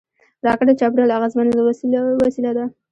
[0.45, 1.47] راکټ د چاپېریال اغېزمن
[2.25, 2.65] وسیله ده